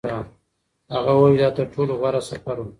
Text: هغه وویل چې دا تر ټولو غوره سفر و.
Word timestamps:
هغه 0.93 1.11
وویل 1.15 1.37
چې 1.37 1.41
دا 1.43 1.49
تر 1.57 1.65
ټولو 1.73 1.91
غوره 1.99 2.21
سفر 2.29 2.55
و. 2.59 2.65